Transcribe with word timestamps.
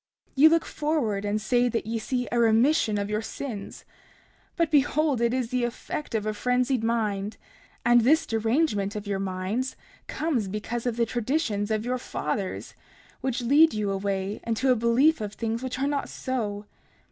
30:16 0.31 0.31
Ye 0.37 0.47
look 0.47 0.65
forward 0.65 1.25
and 1.25 1.39
say 1.39 1.69
that 1.69 1.85
ye 1.85 1.99
see 1.99 2.27
a 2.31 2.39
remission 2.39 2.97
of 2.97 3.11
your 3.11 3.21
sins. 3.21 3.85
But 4.55 4.71
behold, 4.71 5.21
it 5.21 5.31
is 5.31 5.51
the 5.51 5.63
effect 5.63 6.15
of 6.15 6.25
a 6.25 6.33
frenzied 6.33 6.83
mind; 6.83 7.37
and 7.85 8.01
this 8.01 8.25
derangement 8.25 8.95
of 8.95 9.05
your 9.05 9.19
minds 9.19 9.75
comes 10.07 10.47
because 10.47 10.87
of 10.87 10.97
the 10.97 11.05
traditions 11.05 11.69
of 11.69 11.85
your 11.85 11.99
fathers, 11.99 12.73
which 13.21 13.41
lead 13.43 13.75
you 13.75 13.91
away 13.91 14.41
into 14.43 14.71
a 14.71 14.75
belief 14.75 15.21
of 15.21 15.33
things 15.33 15.61
which 15.61 15.77
are 15.77 15.85
not 15.87 16.09
so. 16.09 16.65